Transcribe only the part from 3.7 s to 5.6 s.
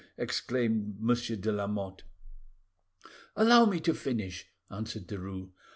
to finish," answered Derues.